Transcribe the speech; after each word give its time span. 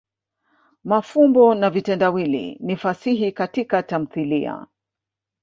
mafumbo 0.83 1.55
na 1.55 1.69
vitendawili 1.69 2.57
ni 2.59 2.75
fasihi 2.77 3.31
Katika 3.31 3.83
tamthilia. 3.83 4.65